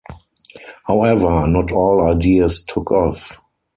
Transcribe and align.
However, 0.85 1.45
not 1.47 1.71
all 1.71 2.01
ideas 2.09 2.63
took 2.63 2.89
off. 2.91 3.39